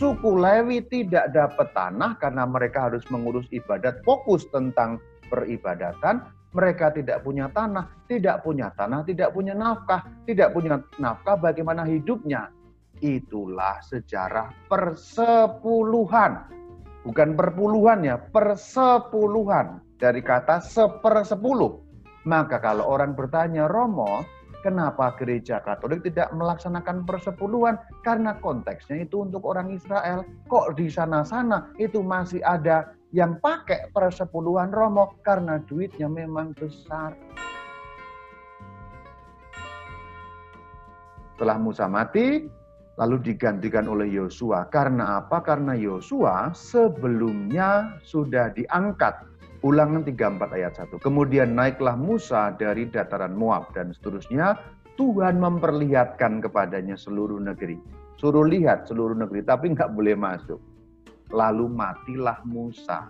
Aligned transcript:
suku 0.00 0.40
Lewi 0.40 0.80
tidak 0.88 1.36
dapat 1.36 1.76
tanah 1.76 2.16
karena 2.16 2.48
mereka 2.48 2.88
harus 2.88 3.04
mengurus 3.12 3.44
ibadat, 3.52 4.00
fokus 4.00 4.48
tentang 4.48 4.96
peribadatan, 5.28 6.24
mereka 6.56 6.88
tidak 6.88 7.20
punya 7.20 7.52
tanah, 7.52 7.84
tidak 8.08 8.40
punya 8.40 8.72
tanah, 8.72 9.04
tidak 9.04 9.36
punya 9.36 9.52
nafkah, 9.52 10.00
tidak 10.24 10.56
punya 10.56 10.80
nafkah 10.96 11.36
bagaimana 11.36 11.84
hidupnya. 11.84 12.48
Itulah 13.04 13.84
sejarah 13.84 14.48
persepuluhan. 14.72 16.48
Bukan 17.04 17.36
perpuluhan 17.36 18.00
ya, 18.00 18.16
persepuluhan. 18.16 19.84
Dari 20.00 20.24
kata 20.24 20.64
sepersepuluh. 20.64 21.76
Maka 22.24 22.56
kalau 22.60 22.88
orang 22.88 23.12
bertanya, 23.16 23.68
Romo, 23.68 24.24
kenapa 24.60 25.16
gereja 25.16 25.60
katolik 25.60 26.04
tidak 26.04 26.32
melaksanakan 26.32 27.04
persepuluhan? 27.04 27.80
Karena 28.04 28.36
konteksnya 28.38 29.04
itu 29.04 29.24
untuk 29.24 29.44
orang 29.44 29.72
Israel. 29.72 30.24
Kok 30.48 30.76
di 30.76 30.88
sana-sana 30.88 31.72
itu 31.80 32.00
masih 32.00 32.40
ada 32.44 32.92
yang 33.10 33.42
pakai 33.42 33.90
persepuluhan 33.90 34.70
Romo 34.70 35.18
karena 35.26 35.58
duitnya 35.66 36.06
memang 36.06 36.54
besar. 36.54 37.18
Setelah 41.34 41.56
Musa 41.56 41.88
mati, 41.88 42.44
lalu 43.00 43.16
digantikan 43.32 43.88
oleh 43.88 44.12
Yosua. 44.12 44.68
Karena 44.68 45.24
apa? 45.24 45.40
Karena 45.40 45.72
Yosua 45.72 46.52
sebelumnya 46.52 47.96
sudah 48.04 48.52
diangkat. 48.52 49.29
Ulangan 49.60 50.00
34 50.08 50.56
ayat 50.56 50.72
1. 50.88 51.04
Kemudian 51.04 51.52
naiklah 51.52 51.92
Musa 51.92 52.56
dari 52.56 52.88
dataran 52.88 53.36
Moab 53.36 53.76
dan 53.76 53.92
seterusnya. 53.92 54.56
Tuhan 54.96 55.36
memperlihatkan 55.36 56.40
kepadanya 56.40 56.96
seluruh 56.96 57.36
negeri. 57.36 57.76
Suruh 58.16 58.44
lihat 58.44 58.88
seluruh 58.88 59.16
negeri, 59.16 59.44
tapi 59.44 59.72
nggak 59.76 59.92
boleh 59.92 60.16
masuk. 60.16 60.60
Lalu 61.32 61.68
matilah 61.72 62.40
Musa. 62.48 63.08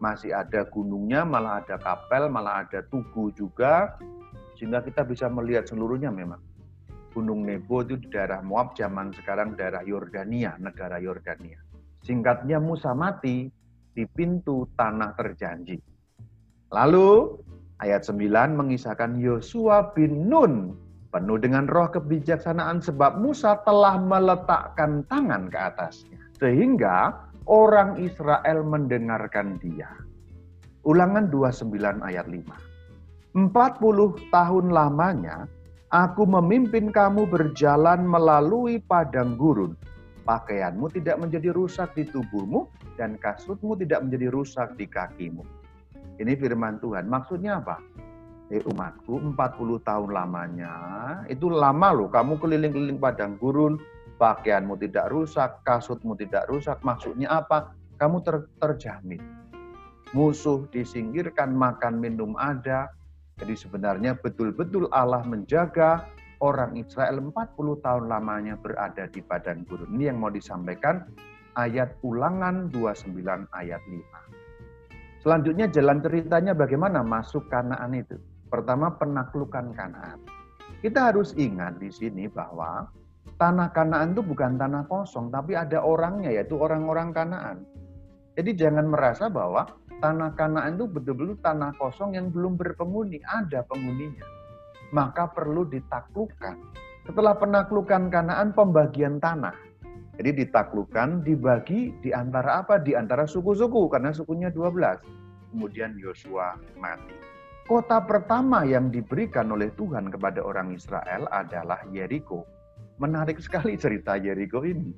Masih 0.00 0.32
ada 0.36 0.68
gunungnya, 0.68 1.24
malah 1.24 1.64
ada 1.64 1.76
kapel, 1.76 2.28
malah 2.28 2.64
ada 2.64 2.84
tugu 2.88 3.32
juga. 3.32 3.96
Sehingga 4.56 4.84
kita 4.84 5.04
bisa 5.04 5.32
melihat 5.32 5.64
seluruhnya 5.64 6.12
memang. 6.12 6.40
Gunung 7.16 7.44
Nebo 7.44 7.84
itu 7.84 7.96
di 7.96 8.08
daerah 8.12 8.44
Moab, 8.44 8.76
zaman 8.76 9.16
sekarang 9.16 9.56
daerah 9.56 9.80
Yordania, 9.84 10.60
negara 10.60 11.00
Yordania. 11.00 11.60
Singkatnya 12.04 12.60
Musa 12.60 12.96
mati 12.96 13.59
di 13.94 14.06
pintu 14.06 14.66
tanah 14.78 15.14
terjanji. 15.18 15.78
Lalu 16.70 17.36
ayat 17.82 18.06
9 18.06 18.54
mengisahkan 18.54 19.18
Yosua 19.18 19.90
bin 19.94 20.30
Nun 20.30 20.74
penuh 21.10 21.38
dengan 21.42 21.66
roh 21.66 21.90
kebijaksanaan 21.90 22.78
sebab 22.78 23.18
Musa 23.18 23.58
telah 23.66 23.98
meletakkan 23.98 25.02
tangan 25.10 25.50
ke 25.50 25.58
atasnya. 25.58 26.18
Sehingga 26.38 27.18
orang 27.50 27.98
Israel 27.98 28.62
mendengarkan 28.62 29.58
dia. 29.58 29.90
Ulangan 30.86 31.28
29 31.28 31.76
ayat 32.06 32.26
5. 32.30 33.50
40 33.50 34.34
tahun 34.34 34.66
lamanya 34.70 35.46
Aku 35.90 36.22
memimpin 36.22 36.94
kamu 36.94 37.26
berjalan 37.26 38.06
melalui 38.06 38.78
padang 38.78 39.34
gurun. 39.34 39.74
Pakaianmu 40.24 40.92
tidak 40.92 41.16
menjadi 41.16 41.50
rusak 41.50 41.96
di 41.96 42.04
tubuhmu 42.04 42.68
dan 43.00 43.16
kasutmu 43.16 43.74
tidak 43.80 44.04
menjadi 44.04 44.28
rusak 44.28 44.76
di 44.76 44.84
kakimu. 44.84 45.42
Ini 46.20 46.36
firman 46.36 46.76
Tuhan. 46.78 47.08
Maksudnya 47.08 47.64
apa? 47.64 47.80
Eh 48.50 48.60
umatku 48.66 49.16
40 49.32 49.36
tahun 49.86 50.10
lamanya, 50.10 50.74
itu 51.30 51.46
lama 51.46 51.94
loh 51.94 52.10
kamu 52.10 52.34
keliling-keliling 52.42 52.98
padang 52.98 53.38
gurun, 53.38 53.78
pakaianmu 54.18 54.74
tidak 54.76 55.06
rusak, 55.08 55.62
kasutmu 55.62 56.18
tidak 56.18 56.50
rusak. 56.50 56.82
Maksudnya 56.82 57.30
apa? 57.30 57.72
Kamu 57.96 58.20
ter 58.26 58.50
terjamin. 58.58 59.22
Musuh 60.10 60.66
disingkirkan, 60.74 61.54
makan 61.54 62.02
minum 62.02 62.34
ada, 62.34 62.90
jadi 63.40 63.56
sebenarnya 63.56 64.20
betul-betul 64.20 64.90
Allah 64.92 65.24
menjaga 65.24 66.04
orang 66.40 66.76
Israel 66.80 67.20
40 67.20 67.84
tahun 67.84 68.04
lamanya 68.08 68.56
berada 68.56 69.06
di 69.08 69.20
padang 69.20 69.64
gurun. 69.68 69.92
Ini 69.96 70.12
yang 70.12 70.18
mau 70.20 70.32
disampaikan 70.32 71.04
ayat 71.56 72.00
ulangan 72.00 72.72
29 72.72 73.48
ayat 73.52 73.82
5. 73.84 75.20
Selanjutnya 75.20 75.68
jalan 75.68 76.00
ceritanya 76.00 76.52
bagaimana 76.56 77.04
masuk 77.04 77.52
Kanaan 77.52 77.92
itu. 77.92 78.16
Pertama 78.48 78.96
penaklukan 78.96 79.76
Kanaan. 79.76 80.18
Kita 80.80 81.12
harus 81.12 81.36
ingat 81.36 81.76
di 81.76 81.92
sini 81.92 82.24
bahwa 82.24 82.88
tanah 83.36 83.68
Kanaan 83.76 84.16
itu 84.16 84.24
bukan 84.24 84.56
tanah 84.56 84.88
kosong, 84.88 85.28
tapi 85.28 85.52
ada 85.52 85.84
orangnya 85.84 86.32
yaitu 86.32 86.56
orang-orang 86.56 87.12
Kanaan. 87.12 87.68
Jadi 88.32 88.56
jangan 88.56 88.88
merasa 88.88 89.28
bahwa 89.28 89.68
tanah 90.00 90.32
Kanaan 90.40 90.80
itu 90.80 90.88
betul-betul 90.88 91.36
tanah 91.44 91.76
kosong 91.76 92.16
yang 92.16 92.32
belum 92.32 92.56
berpenghuni, 92.56 93.20
ada 93.28 93.60
penghuninya. 93.68 94.39
Maka 94.90 95.30
perlu 95.30 95.66
ditaklukkan. 95.66 96.56
Setelah 97.06 97.34
penaklukan 97.38 98.10
Kanaan, 98.10 98.52
pembagian 98.54 99.22
tanah. 99.22 99.54
Jadi 100.20 100.44
ditaklukkan, 100.44 101.24
dibagi 101.24 101.96
di 102.04 102.10
antara 102.12 102.60
apa? 102.60 102.76
Di 102.76 102.92
antara 102.92 103.24
suku-suku, 103.24 103.88
karena 103.88 104.12
sukunya 104.12 104.52
12. 104.52 105.00
Kemudian 105.50 105.96
Yosua 105.96 106.60
mati. 106.76 107.16
Kota 107.64 108.02
pertama 108.02 108.66
yang 108.66 108.90
diberikan 108.90 109.46
oleh 109.54 109.70
Tuhan 109.78 110.10
kepada 110.10 110.42
orang 110.42 110.74
Israel 110.74 111.30
adalah 111.30 111.80
Yeriko. 111.88 112.42
Menarik 112.98 113.38
sekali 113.38 113.78
cerita 113.78 114.18
Yeriko 114.18 114.66
ini. 114.66 114.90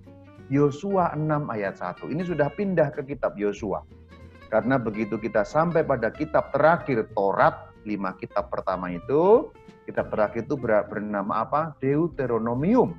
Yosua 0.49 1.13
6 1.15 1.53
ayat 1.53 1.77
1. 1.79 2.09
Ini 2.13 2.23
sudah 2.25 2.49
pindah 2.53 2.91
ke 2.97 3.05
kitab 3.07 3.37
Yosua. 3.37 3.85
Karena 4.53 4.77
begitu 4.77 5.17
kita 5.17 5.49
sampai 5.49 5.81
pada 5.81 6.13
kitab 6.13 6.53
terakhir 6.53 7.09
Torat, 7.17 7.73
lima 7.89 8.13
kitab 8.21 8.53
pertama 8.53 8.93
itu, 8.93 9.49
kitab 9.85 10.11
terakhir 10.13 10.47
itu 10.47 10.57
bernama 10.59 11.45
apa? 11.45 11.75
Deuteronomium. 11.83 12.95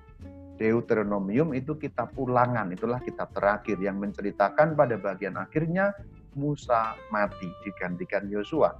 Deuteronomium 0.54 1.52
itu 1.58 1.76
kitab 1.82 2.14
ulangan, 2.14 2.70
itulah 2.70 3.02
kitab 3.02 3.34
terakhir 3.34 3.82
yang 3.82 3.98
menceritakan 3.98 4.78
pada 4.78 5.02
bagian 5.02 5.36
akhirnya 5.36 5.92
Musa 6.38 6.94
mati 7.10 7.50
digantikan 7.66 8.30
Yosua. 8.30 8.74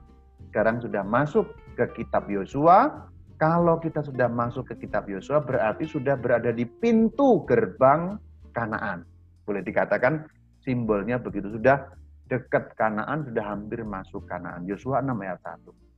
Sekarang 0.50 0.82
sudah 0.82 1.02
masuk 1.02 1.50
ke 1.74 1.86
kitab 1.98 2.30
Yosua. 2.30 3.10
Kalau 3.42 3.82
kita 3.82 4.06
sudah 4.06 4.30
masuk 4.30 4.72
ke 4.72 4.86
kitab 4.86 5.10
Yosua 5.10 5.42
berarti 5.42 5.90
sudah 5.90 6.16
berada 6.16 6.54
di 6.54 6.64
pintu 6.64 7.44
gerbang 7.44 8.16
Kanaan. 8.54 9.04
Boleh 9.44 9.66
dikatakan 9.66 10.30
simbolnya 10.62 11.18
begitu 11.18 11.50
sudah 11.50 11.90
dekat 12.30 12.78
Kanaan 12.78 13.26
sudah 13.28 13.44
hampir 13.44 13.82
masuk 13.82 14.30
Kanaan. 14.30 14.64
Yosua 14.70 15.02
6 15.02 15.10
ayat 15.26 15.42
1. 15.42 15.93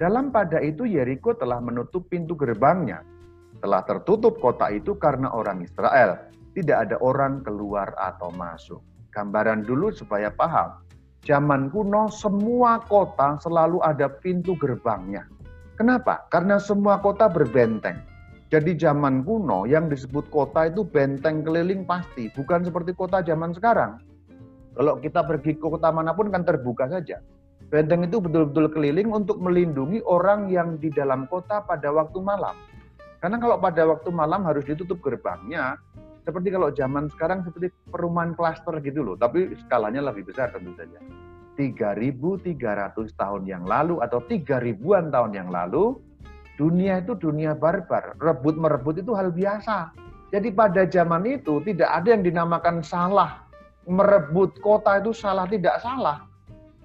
Dalam 0.00 0.32
pada 0.32 0.64
itu 0.64 0.88
Yeriko 0.88 1.36
telah 1.36 1.60
menutup 1.60 2.08
pintu 2.08 2.32
gerbangnya. 2.32 3.04
Telah 3.60 3.84
tertutup 3.84 4.40
kota 4.40 4.72
itu 4.72 4.96
karena 4.96 5.28
orang 5.28 5.60
Israel. 5.60 6.16
Tidak 6.56 6.72
ada 6.72 6.96
orang 7.04 7.44
keluar 7.44 7.92
atau 8.00 8.32
masuk. 8.32 8.80
Gambaran 9.12 9.68
dulu 9.68 9.92
supaya 9.92 10.32
paham. 10.32 10.80
Zaman 11.20 11.68
kuno 11.68 12.08
semua 12.08 12.80
kota 12.88 13.36
selalu 13.44 13.84
ada 13.84 14.08
pintu 14.08 14.56
gerbangnya. 14.56 15.28
Kenapa? 15.76 16.24
Karena 16.32 16.56
semua 16.56 16.96
kota 17.04 17.28
berbenteng. 17.28 18.00
Jadi 18.48 18.80
zaman 18.80 19.20
kuno 19.20 19.68
yang 19.68 19.92
disebut 19.92 20.32
kota 20.32 20.72
itu 20.72 20.80
benteng 20.80 21.44
keliling 21.44 21.84
pasti, 21.84 22.32
bukan 22.32 22.64
seperti 22.64 22.96
kota 22.96 23.20
zaman 23.20 23.52
sekarang. 23.52 24.00
Kalau 24.72 24.96
kita 24.96 25.28
pergi 25.28 25.60
ke 25.60 25.62
kota 25.68 25.92
mana 25.92 26.16
pun 26.16 26.32
kan 26.32 26.40
terbuka 26.40 26.88
saja. 26.88 27.20
Benteng 27.70 28.02
itu 28.02 28.18
betul-betul 28.18 28.66
keliling 28.74 29.14
untuk 29.14 29.38
melindungi 29.38 30.02
orang 30.02 30.50
yang 30.50 30.74
di 30.82 30.90
dalam 30.90 31.30
kota 31.30 31.62
pada 31.62 31.94
waktu 31.94 32.18
malam. 32.18 32.58
Karena 33.22 33.38
kalau 33.38 33.62
pada 33.62 33.86
waktu 33.86 34.10
malam 34.10 34.42
harus 34.42 34.66
ditutup 34.66 34.98
gerbangnya, 34.98 35.78
seperti 36.26 36.50
kalau 36.50 36.74
zaman 36.74 37.06
sekarang 37.14 37.46
seperti 37.46 37.70
perumahan 37.94 38.34
klaster 38.34 38.74
gitu 38.82 39.06
loh, 39.06 39.14
tapi 39.14 39.54
skalanya 39.66 40.10
lebih 40.10 40.26
besar 40.26 40.50
tentu 40.50 40.74
saja. 40.74 40.98
3.300 41.54 42.58
tahun 43.14 43.42
yang 43.46 43.62
lalu 43.62 44.02
atau 44.02 44.18
3.000-an 44.24 45.14
tahun 45.14 45.32
yang 45.36 45.48
lalu, 45.52 45.94
dunia 46.58 47.06
itu 47.06 47.14
dunia 47.14 47.54
barbar. 47.54 48.18
Rebut 48.18 48.58
merebut 48.58 48.98
itu 48.98 49.14
hal 49.14 49.30
biasa. 49.30 49.94
Jadi 50.34 50.50
pada 50.50 50.86
zaman 50.90 51.22
itu 51.26 51.62
tidak 51.62 51.90
ada 51.90 52.18
yang 52.18 52.22
dinamakan 52.26 52.82
salah 52.82 53.50
merebut 53.90 54.54
kota 54.62 55.02
itu 55.02 55.10
salah 55.10 55.50
tidak 55.50 55.82
salah. 55.82 56.29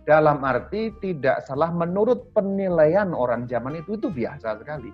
Dalam 0.06 0.46
arti 0.46 0.94
tidak 1.02 1.50
salah 1.50 1.74
menurut 1.74 2.30
penilaian 2.30 3.10
orang 3.10 3.50
zaman 3.50 3.82
itu 3.82 3.98
itu 3.98 4.14
biasa 4.14 4.62
sekali. 4.62 4.94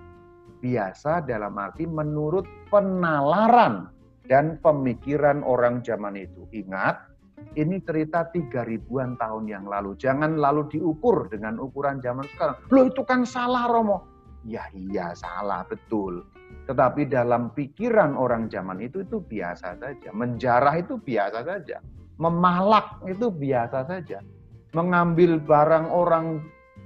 Biasa 0.63 1.27
dalam 1.27 1.51
arti 1.59 1.83
menurut 1.83 2.47
penalaran 2.71 3.91
dan 4.23 4.55
pemikiran 4.63 5.43
orang 5.43 5.83
zaman 5.83 6.15
itu. 6.15 6.47
Ingat, 6.55 7.11
ini 7.59 7.83
cerita 7.83 8.31
tiga 8.31 8.63
ribuan 8.63 9.19
tahun 9.19 9.51
yang 9.51 9.67
lalu. 9.67 9.99
Jangan 9.99 10.39
lalu 10.39 10.71
diukur 10.71 11.27
dengan 11.27 11.59
ukuran 11.59 11.99
zaman 11.99 12.23
sekarang. 12.31 12.55
Loh 12.71 12.87
itu 12.87 13.03
kan 13.03 13.27
salah 13.27 13.67
Romo. 13.67 14.07
Ya 14.47 14.63
iya 14.71 15.11
salah 15.11 15.67
betul. 15.67 16.23
Tetapi 16.71 17.11
dalam 17.11 17.51
pikiran 17.51 18.15
orang 18.15 18.47
zaman 18.47 18.79
itu 18.79 19.03
itu 19.03 19.19
biasa 19.19 19.75
saja. 19.75 20.09
Menjarah 20.15 20.79
itu 20.79 20.95
biasa 20.95 21.43
saja. 21.43 21.83
Memalak 22.15 23.03
itu 23.11 23.27
biasa 23.27 23.83
saja. 23.83 24.23
Mengambil 24.71 25.39
barang 25.43 25.91
orang 25.91 26.39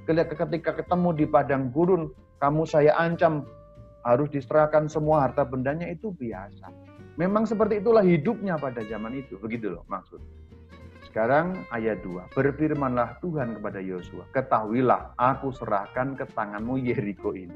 ketika 0.09 0.73
ketemu 0.73 1.09
di 1.13 1.25
padang 1.29 1.69
gurun, 1.69 2.09
kamu 2.41 2.65
saya 2.65 2.97
ancam 2.97 3.45
harus 4.05 4.29
diserahkan 4.29 4.85
semua 4.85 5.25
harta 5.25 5.45
bendanya 5.45 5.89
itu 5.89 6.13
biasa. 6.13 6.69
Memang 7.17 7.47
seperti 7.47 7.79
itulah 7.81 8.05
hidupnya 8.05 8.57
pada 8.57 8.85
zaman 8.85 9.17
itu. 9.17 9.37
Begitu 9.41 9.71
loh 9.73 9.85
maksud. 9.89 10.19
Sekarang 11.07 11.63
ayat 11.71 12.03
2. 12.03 12.35
Berfirmanlah 12.35 13.23
Tuhan 13.23 13.55
kepada 13.55 13.79
Yosua, 13.79 14.27
ketahuilah 14.35 15.15
aku 15.15 15.53
serahkan 15.55 16.19
ke 16.19 16.27
tanganmu 16.35 16.75
Yeriko 16.75 17.31
ini. 17.31 17.55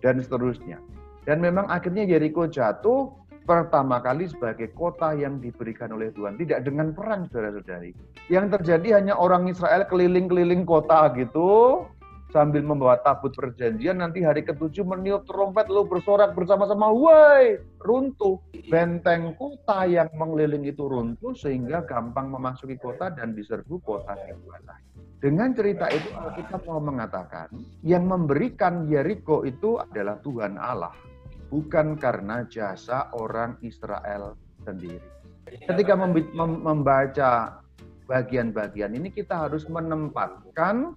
Dan 0.00 0.22
seterusnya. 0.24 0.80
Dan 1.28 1.44
memang 1.44 1.68
akhirnya 1.68 2.08
Yeriko 2.08 2.48
jatuh 2.48 3.12
pertama 3.48 4.04
kali 4.04 4.28
sebagai 4.28 4.68
kota 4.76 5.16
yang 5.16 5.40
diberikan 5.40 5.88
oleh 5.96 6.12
Tuhan. 6.12 6.36
Tidak 6.36 6.60
dengan 6.68 6.92
perang, 6.92 7.24
saudara-saudari. 7.32 7.96
Yang 8.28 8.60
terjadi 8.60 9.00
hanya 9.00 9.16
orang 9.16 9.48
Israel 9.48 9.88
keliling-keliling 9.88 10.68
kota 10.68 11.08
gitu, 11.16 11.82
sambil 12.28 12.60
membawa 12.60 13.00
tabut 13.00 13.32
perjanjian 13.32 14.04
nanti 14.04 14.20
hari 14.20 14.44
ketujuh 14.44 14.84
meniup 14.84 15.24
trompet 15.24 15.64
lalu 15.72 15.96
bersorak 15.96 16.36
bersama-sama 16.36 16.92
woi 16.92 17.56
runtuh 17.80 18.36
benteng 18.68 19.32
kota 19.40 19.88
yang 19.88 20.12
mengeliling 20.12 20.68
itu 20.68 20.84
runtuh 20.84 21.32
sehingga 21.32 21.88
gampang 21.88 22.28
memasuki 22.28 22.76
kota 22.76 23.08
dan 23.16 23.32
diserbu 23.32 23.80
kota 23.80 24.12
yang 24.28 24.40
lain 24.44 24.84
dengan 25.18 25.50
cerita 25.56 25.88
itu 25.88 26.12
kita 26.36 26.60
mau 26.68 26.78
mengatakan 26.78 27.48
yang 27.82 28.04
memberikan 28.04 28.86
Yeriko 28.86 29.48
itu 29.48 29.80
adalah 29.80 30.20
Tuhan 30.20 30.60
Allah 30.60 30.92
bukan 31.48 31.96
karena 31.96 32.44
jasa 32.46 33.12
orang 33.16 33.56
Israel 33.64 34.36
sendiri 34.64 35.18
ketika 35.48 35.96
membaca 36.38 37.60
bagian-bagian 38.08 38.96
ini 38.96 39.08
kita 39.12 39.48
harus 39.48 39.68
menempatkan 39.68 40.96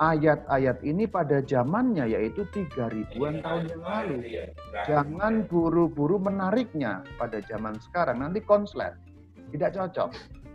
ayat-ayat 0.00 0.80
ini 0.80 1.04
pada 1.04 1.44
zamannya 1.44 2.08
yaitu 2.08 2.48
tiga 2.56 2.88
ribuan 2.88 3.44
tahun 3.44 3.68
yang 3.68 3.84
lalu. 3.84 4.16
Jangan 4.88 5.44
buru-buru 5.44 6.16
menariknya 6.16 7.04
pada 7.20 7.44
zaman 7.44 7.76
sekarang, 7.76 8.24
nanti 8.24 8.40
konslet. 8.40 8.96
Tidak 9.52 9.76
cocok. 9.76 10.10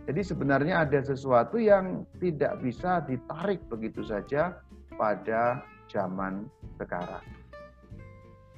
Jadi 0.06 0.22
sebenarnya 0.22 0.86
ada 0.86 1.02
sesuatu 1.02 1.58
yang 1.58 2.06
tidak 2.22 2.58
bisa 2.62 3.02
ditarik 3.06 3.62
begitu 3.66 4.06
saja 4.06 4.58
pada 4.94 5.62
zaman 5.90 6.46
sekarang. 6.78 7.22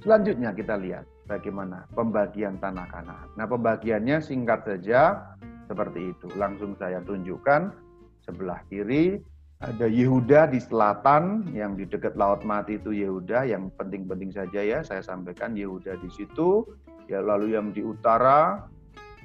Selanjutnya 0.09 0.57
kita 0.57 0.81
lihat 0.81 1.05
bagaimana 1.29 1.85
pembagian 1.93 2.57
tanah 2.57 2.89
Kanaan. 2.89 3.29
Nah, 3.37 3.45
pembagiannya 3.45 4.25
singkat 4.25 4.65
saja 4.65 5.21
seperti 5.69 6.17
itu. 6.17 6.33
Langsung 6.33 6.73
saya 6.81 7.05
tunjukkan 7.05 7.77
sebelah 8.25 8.57
kiri 8.73 9.21
ada 9.61 9.85
Yehuda 9.85 10.49
di 10.49 10.65
selatan 10.65 11.53
yang 11.53 11.77
di 11.77 11.85
dekat 11.85 12.17
Laut 12.17 12.41
Mati 12.41 12.81
itu 12.81 12.97
Yehuda 12.97 13.53
yang 13.53 13.69
penting-penting 13.77 14.33
saja 14.33 14.65
ya 14.65 14.81
saya 14.81 15.05
sampaikan 15.05 15.53
Yehuda 15.53 16.01
di 16.01 16.09
situ 16.09 16.65
ya 17.05 17.21
lalu 17.21 17.53
yang 17.61 17.77
di 17.77 17.85
utara 17.85 18.65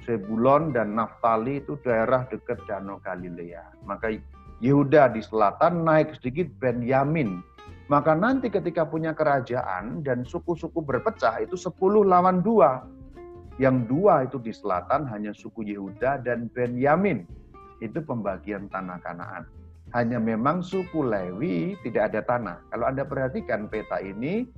Sebulon 0.03 0.75
dan 0.75 1.00
Naftali 1.00 1.63
itu 1.63 1.80
daerah 1.80 2.27
dekat 2.27 2.59
Danau 2.68 3.00
Galilea 3.00 3.88
maka 3.88 4.12
Yehuda 4.59 5.15
di 5.15 5.24
selatan 5.24 5.88
naik 5.88 6.19
sedikit 6.19 6.51
Benyamin 6.59 7.53
maka 7.94 8.18
nanti 8.18 8.50
ketika 8.50 8.90
punya 8.90 9.13
kerajaan 9.13 10.01
dan 10.01 10.25
suku-suku 10.25 10.81
berpecah 10.81 11.45
itu 11.45 11.54
10 11.54 11.78
lawan 12.01 12.42
dua 12.42 12.90
yang 13.62 13.86
dua 13.86 14.25
itu 14.25 14.42
di 14.42 14.50
selatan 14.50 15.06
hanya 15.06 15.30
suku 15.30 15.62
Yehuda 15.62 16.25
dan 16.25 16.50
Benyamin 16.50 17.30
itu 17.86 18.01
pembagian 18.01 18.66
tanah 18.74 18.98
Kanaan 19.06 19.45
hanya 19.94 20.18
memang 20.18 20.66
suku 20.66 21.06
Lewi 21.06 21.78
tidak 21.86 22.10
ada 22.12 22.22
tanah. 22.25 22.57
Kalau 22.74 22.90
Anda 22.90 23.06
perhatikan 23.06 23.69
peta 23.69 24.01
ini, 24.01 24.50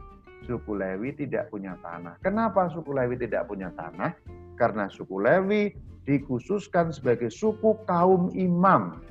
suku 0.47 0.79
Lewi 0.79 1.11
tidak 1.11 1.51
punya 1.51 1.75
tanah. 1.83 2.15
Kenapa 2.23 2.71
suku 2.71 2.95
Lewi 2.95 3.19
tidak 3.19 3.51
punya 3.51 3.67
tanah? 3.75 4.15
Karena 4.55 4.87
suku 4.87 5.19
Lewi 5.19 5.75
dikhususkan 6.07 6.95
sebagai 6.95 7.27
suku 7.27 7.75
kaum 7.83 8.31
imam 8.31 9.03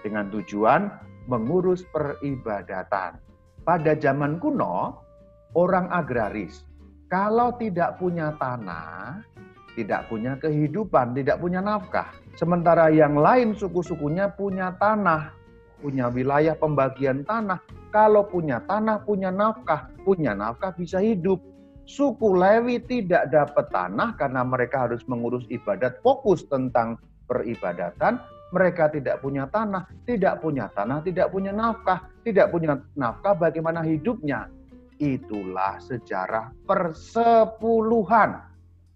dengan 0.00 0.32
tujuan 0.32 0.88
mengurus 1.28 1.84
peribadatan. 1.92 3.20
Pada 3.68 3.92
zaman 3.92 4.40
kuno, 4.40 4.96
orang 5.52 5.92
agraris 5.92 6.64
kalau 7.08 7.56
tidak 7.56 7.96
punya 7.96 8.36
tanah, 8.36 9.24
tidak 9.72 10.12
punya 10.12 10.36
kehidupan, 10.36 11.16
tidak 11.16 11.40
punya 11.40 11.64
nafkah. 11.64 12.12
Sementara 12.36 12.92
yang 12.92 13.16
lain 13.16 13.56
suku-sukunya 13.56 14.28
punya 14.36 14.76
tanah, 14.76 15.32
punya 15.80 16.12
wilayah 16.12 16.52
pembagian 16.52 17.24
tanah. 17.24 17.64
Kalau 17.88 18.28
punya 18.28 18.60
tanah, 18.68 19.08
punya 19.08 19.32
nafkah. 19.32 19.88
Punya 20.04 20.36
nafkah 20.36 20.76
bisa 20.76 21.00
hidup. 21.00 21.40
Suku 21.88 22.36
Lewi 22.36 22.84
tidak 22.84 23.32
dapat 23.32 23.72
tanah 23.72 24.12
karena 24.20 24.44
mereka 24.44 24.84
harus 24.84 25.00
mengurus 25.08 25.48
ibadat, 25.48 26.04
fokus 26.04 26.44
tentang 26.44 27.00
peribadatan. 27.24 28.20
Mereka 28.48 28.88
tidak 28.96 29.20
punya 29.20 29.44
tanah, 29.44 29.84
tidak 30.08 30.40
punya 30.40 30.72
tanah, 30.72 31.04
tidak 31.04 31.28
punya 31.28 31.52
nafkah, 31.52 32.08
tidak 32.24 32.48
punya 32.48 32.80
nafkah 32.96 33.36
bagaimana 33.36 33.84
hidupnya. 33.84 34.48
Itulah 34.96 35.76
sejarah 35.84 36.50
persepuluhan. 36.64 38.40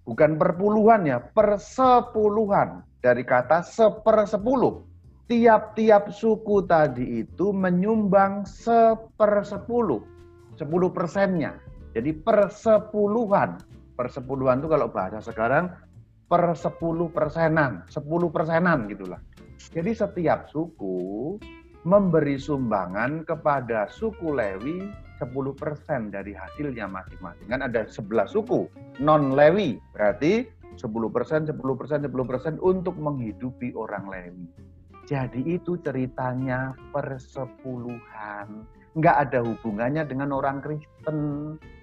Bukan 0.03 0.35
perpuluhan 0.35 1.07
ya, 1.07 1.21
persepuluhan. 1.21 2.83
Dari 3.03 3.23
kata 3.23 3.63
sepersepuluh 3.63 4.83
tiap-tiap 5.33 6.13
suku 6.13 6.67
tadi 6.69 7.25
itu 7.25 7.57
menyumbang 7.57 8.45
sepersepuluh, 8.45 10.05
sepuluh 10.61 10.93
persennya. 10.93 11.57
Jadi 11.97 12.13
persepuluhan, 12.13 13.57
persepuluhan 13.97 14.61
itu 14.61 14.69
kalau 14.69 14.89
bahasa 14.93 15.25
sekarang 15.25 15.73
per 16.29 16.53
sepuluh 16.57 17.09
persenan, 17.13 17.85
sepuluh 17.89 18.29
persenan 18.29 18.89
gitulah. 18.93 19.21
Jadi 19.71 19.95
setiap 19.95 20.51
suku 20.51 21.39
memberi 21.87 22.39
sumbangan 22.39 23.23
kepada 23.23 23.87
suku 23.91 24.35
Lewi 24.35 24.91
10% 25.23 26.11
dari 26.11 26.35
hasilnya 26.35 26.91
masing-masing. 26.91 27.47
Kan 27.47 27.63
ada 27.63 27.87
11 27.87 28.35
suku 28.35 28.67
non 28.99 29.39
Lewi, 29.39 29.79
berarti 29.95 30.47
10%, 30.75 31.51
10%, 31.53 31.55
10% 31.55 32.59
untuk 32.59 32.97
menghidupi 32.99 33.77
orang 33.79 34.11
Lewi. 34.11 34.47
Jadi 35.07 35.59
itu 35.59 35.79
ceritanya 35.83 36.75
persepuluhan. 36.95 38.65
Nggak 38.95 39.17
ada 39.29 39.41
hubungannya 39.43 40.07
dengan 40.07 40.31
orang 40.31 40.63
Kristen. 40.63 41.19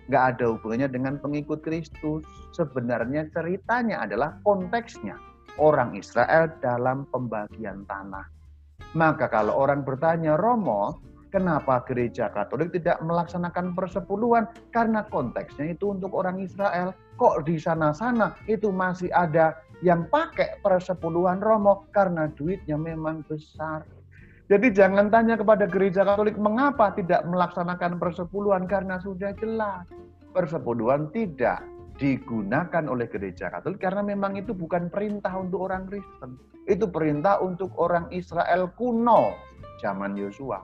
Nggak 0.07 0.24
ada 0.36 0.45
hubungannya 0.55 0.89
dengan 0.89 1.19
pengikut 1.19 1.62
Kristus. 1.62 2.24
Sebenarnya 2.55 3.27
ceritanya 3.36 4.07
adalah 4.07 4.39
konteksnya. 4.48 5.19
Orang 5.60 5.94
Israel 6.00 6.48
dalam 6.63 7.04
pembagian 7.12 7.84
tanah. 7.84 8.24
Maka 8.96 9.30
kalau 9.30 9.54
orang 9.54 9.86
bertanya, 9.86 10.39
Romo, 10.39 10.98
kenapa 11.30 11.86
gereja 11.86 12.32
Katolik 12.34 12.74
tidak 12.74 12.98
melaksanakan 13.06 13.78
persepuluhan? 13.78 14.50
Karena 14.74 15.06
konteksnya 15.06 15.78
itu 15.78 15.94
untuk 15.94 16.16
orang 16.16 16.42
Israel. 16.42 16.96
Kok 17.20 17.46
di 17.46 17.60
sana-sana 17.60 18.34
itu 18.50 18.74
masih 18.74 19.12
ada 19.13 19.60
yang 19.86 20.08
pakai 20.10 20.63
persepuluhan 20.63 21.44
Romo 21.44 21.86
karena 21.94 22.32
duitnya 22.34 22.80
memang 22.80 23.22
besar. 23.28 23.86
Jadi 24.50 24.74
jangan 24.74 25.13
tanya 25.13 25.38
kepada 25.38 25.70
gereja 25.70 26.01
Katolik 26.01 26.34
mengapa 26.39 26.89
tidak 26.98 27.22
melaksanakan 27.30 28.01
persepuluhan 28.01 28.66
karena 28.66 28.98
sudah 28.98 29.30
jelas 29.38 29.86
persepuluhan 30.34 31.10
tidak 31.13 31.62
digunakan 32.00 32.84
oleh 32.88 33.12
gereja 33.12 33.51
Katolik 33.51 33.84
karena 33.84 34.00
memang 34.00 34.39
itu 34.39 34.56
bukan 34.56 34.88
perintah 34.88 35.36
untuk 35.36 35.68
orang 35.68 35.86
Kristen. 35.86 36.39
Itu 36.63 36.88
perintah 36.88 37.44
untuk 37.44 37.75
orang 37.75 38.08
Israel 38.15 38.72
kuno 38.79 39.36
zaman 39.84 40.15
Yosua. 40.15 40.63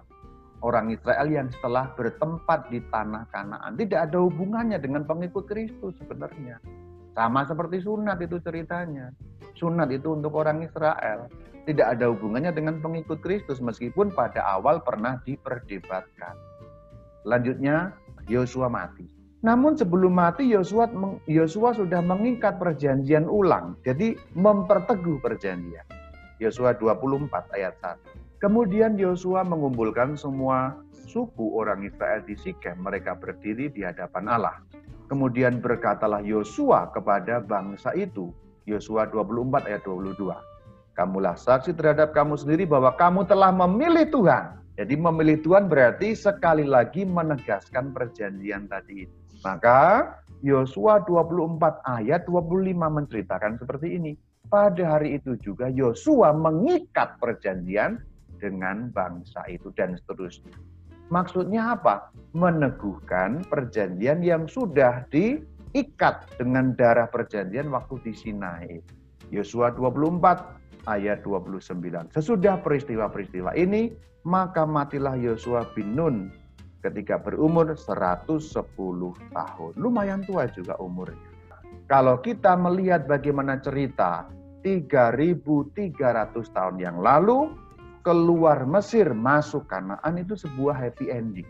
Orang 0.63 0.89
Israel 0.89 1.27
yang 1.29 1.51
setelah 1.51 1.91
bertempat 1.93 2.71
di 2.71 2.79
tanah 2.89 3.27
Kanaan 3.29 3.75
tidak 3.75 4.09
ada 4.09 4.17
hubungannya 4.23 4.79
dengan 4.79 5.03
pengikut 5.03 5.45
Kristus 5.45 5.93
sebenarnya. 5.99 6.57
Sama 7.13 7.43
seperti 7.43 7.83
sunat 7.83 8.17
itu 8.23 8.39
ceritanya. 8.39 9.11
Sunat 9.59 9.91
itu 9.91 10.15
untuk 10.15 10.33
orang 10.39 10.63
Israel. 10.63 11.27
Tidak 11.67 11.85
ada 11.85 12.09
hubungannya 12.09 12.55
dengan 12.55 12.79
pengikut 12.79 13.19
Kristus 13.19 13.59
meskipun 13.59 14.15
pada 14.15 14.41
awal 14.41 14.81
pernah 14.81 15.19
diperdebatkan. 15.27 16.33
Selanjutnya 17.25 17.93
Yosua 18.25 18.71
mati. 18.71 19.24
Namun 19.45 19.77
sebelum 19.77 20.17
mati 20.17 20.49
Yosua 20.49 20.89
Yosua 21.29 21.77
sudah 21.77 22.01
mengikat 22.01 22.57
perjanjian 22.57 23.29
ulang. 23.29 23.77
Jadi 23.85 24.17
memperteguh 24.33 25.21
perjanjian. 25.21 25.85
Yosua 26.41 26.73
24 26.73 27.29
ayat 27.53 27.77
1. 27.77 28.41
Kemudian 28.41 28.97
Yosua 28.97 29.45
mengumpulkan 29.45 30.17
semua 30.17 30.73
suku 31.05 31.61
orang 31.61 31.85
Israel 31.85 32.25
di 32.25 32.33
Sikem. 32.33 32.81
Mereka 32.81 33.21
berdiri 33.21 33.69
di 33.69 33.85
hadapan 33.85 34.25
Allah. 34.25 34.57
Kemudian 35.05 35.61
berkatalah 35.61 36.25
Yosua 36.25 36.89
kepada 36.89 37.37
bangsa 37.37 37.93
itu. 37.93 38.33
Yosua 38.65 39.05
24 39.13 39.69
ayat 39.69 39.85
22. 39.85 40.25
Kamulah 40.97 41.37
saksi 41.37 41.77
terhadap 41.77 42.17
kamu 42.17 42.33
sendiri 42.33 42.65
bahwa 42.65 42.97
kamu 42.97 43.29
telah 43.29 43.53
memilih 43.53 44.09
Tuhan. 44.09 44.57
Jadi 44.73 44.97
memilih 44.97 45.37
Tuhan 45.45 45.69
berarti 45.69 46.17
sekali 46.17 46.65
lagi 46.65 47.05
menegaskan 47.05 47.93
perjanjian 47.93 48.65
tadi. 48.65 49.24
Maka 49.45 50.09
Yosua 50.41 51.05
24 51.05 51.85
ayat 51.85 52.25
25 52.25 52.73
menceritakan 52.73 53.61
seperti 53.61 54.01
ini. 54.01 54.13
Pada 54.49 54.97
hari 54.97 55.17
itu 55.21 55.37
juga 55.41 55.69
Yosua 55.69 56.33
mengikat 56.33 57.17
perjanjian 57.17 58.01
dengan 58.41 58.89
bangsa 58.93 59.41
itu 59.49 59.73
dan 59.73 59.97
seterusnya. 59.97 60.53
Maksudnya 61.13 61.77
apa? 61.77 62.09
Meneguhkan 62.33 63.45
perjanjian 63.45 64.25
yang 64.25 64.49
sudah 64.49 65.05
diikat 65.13 66.25
dengan 66.37 66.73
darah 66.73 67.09
perjanjian 67.09 67.69
waktu 67.69 68.01
di 68.05 68.13
Sinai. 68.13 68.81
Yosua 69.33 69.73
24 69.73 70.89
ayat 70.89 71.25
29. 71.25 72.13
Sesudah 72.13 72.61
peristiwa-peristiwa 72.61 73.57
ini, 73.57 73.93
maka 74.25 74.65
matilah 74.65 75.17
Yosua 75.17 75.69
bin 75.73 75.97
Nun 75.97 76.29
ketika 76.85 77.17
berumur 77.17 77.73
110 77.73 78.53
tahun. 79.33 79.71
Lumayan 79.73 80.21
tua 80.21 80.45
juga 80.53 80.77
umurnya. 80.77 81.33
Kalau 81.89 82.21
kita 82.21 82.53
melihat 82.53 83.09
bagaimana 83.09 83.57
cerita 83.61 84.29
3.300 84.61 85.97
tahun 86.53 86.77
yang 86.81 86.97
lalu, 87.01 87.53
keluar 88.05 88.65
Mesir 88.69 89.13
masuk 89.13 89.69
Kanaan 89.69 90.21
itu 90.21 90.37
sebuah 90.37 90.77
happy 90.77 91.09
ending. 91.09 91.49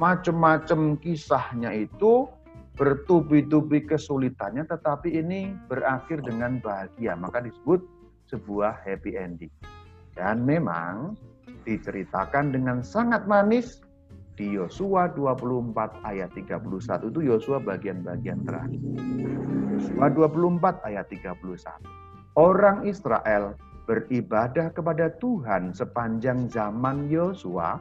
Macam-macam 0.00 1.00
kisahnya 1.00 1.72
itu 1.72 2.28
bertubi-tubi 2.74 3.86
kesulitannya 3.86 4.66
tetapi 4.66 5.20
ini 5.22 5.54
berakhir 5.70 6.26
dengan 6.26 6.58
bahagia 6.58 7.14
maka 7.14 7.44
disebut 7.44 7.84
sebuah 8.32 8.80
happy 8.84 9.20
ending. 9.20 9.52
Dan 10.16 10.48
memang 10.48 11.14
diceritakan 11.68 12.56
dengan 12.56 12.80
sangat 12.80 13.28
manis 13.28 13.83
di 14.34 14.58
Yosua 14.58 15.10
24 15.14 16.02
ayat 16.02 16.30
31 16.34 17.10
itu 17.10 17.20
Yosua 17.22 17.58
bagian-bagian 17.62 18.42
terakhir. 18.42 18.82
Yosua 19.78 20.06
24 20.10 20.88
ayat 20.90 21.06
31. 21.10 21.38
Orang 22.34 22.82
Israel 22.82 23.54
beribadah 23.86 24.74
kepada 24.74 25.14
Tuhan 25.22 25.70
sepanjang 25.70 26.50
zaman 26.50 27.06
Yosua 27.06 27.78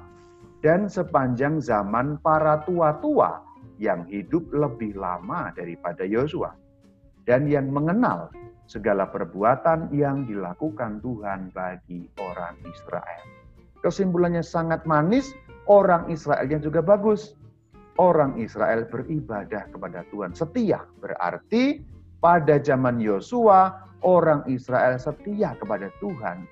dan 0.61 0.85
sepanjang 0.85 1.57
zaman 1.57 2.21
para 2.21 2.61
tua-tua 2.63 3.41
yang 3.81 4.05
hidup 4.05 4.45
lebih 4.53 4.93
lama 4.93 5.49
daripada 5.57 6.05
Yosua 6.05 6.53
dan 7.25 7.49
yang 7.49 7.71
mengenal 7.73 8.29
segala 8.69 9.09
perbuatan 9.11 9.91
yang 9.91 10.23
dilakukan 10.23 11.03
Tuhan 11.03 11.51
bagi 11.51 12.07
orang 12.19 12.55
Israel. 12.63 13.23
Kesimpulannya 13.83 14.39
sangat 14.39 14.87
manis, 14.87 15.35
orang 15.67 16.09
Israelnya 16.11 16.59
juga 16.59 16.83
bagus. 16.83 17.35
Orang 18.01 18.41
Israel 18.41 18.89
beribadah 18.89 19.69
kepada 19.69 20.01
Tuhan, 20.09 20.33
setia. 20.33 20.81
Berarti 20.97 21.77
pada 22.17 22.57
zaman 22.57 22.97
Yosua 22.97 23.69
orang 24.01 24.41
Israel 24.49 24.97
setia 24.97 25.53
kepada 25.61 25.93
Tuhan 26.01 26.49